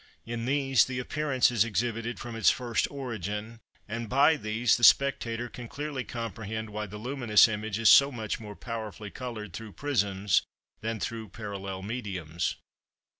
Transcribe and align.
In 0.25 0.45
these 0.45 0.85
the 0.85 0.97
appearance 0.97 1.51
is 1.51 1.63
exhibited 1.63 2.19
from 2.19 2.35
its 2.35 2.49
first 2.49 2.89
origin, 2.89 3.59
and 3.87 4.09
by 4.09 4.35
these 4.35 4.75
the 4.75 4.83
spectator 4.83 5.47
can 5.47 5.67
clearly 5.67 6.03
comprehend 6.03 6.71
why 6.71 6.87
the 6.87 6.97
luminous 6.97 7.47
image 7.47 7.77
is 7.77 7.87
so 7.91 8.11
much 8.11 8.39
more 8.39 8.55
powerfully 8.55 9.11
coloured 9.11 9.53
through 9.53 9.73
prisms 9.73 10.41
than 10.79 10.99
through 10.99 11.29
parallel 11.29 11.83
mediums. 11.83 12.55